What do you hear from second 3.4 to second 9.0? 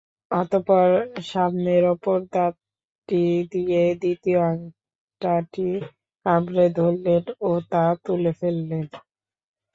দিয়ে দ্বিতীয় আংটাটি কামড়ে ধরলেন ও তা তুলে ফেললেন।